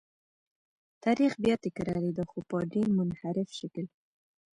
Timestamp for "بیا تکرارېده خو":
1.43-2.39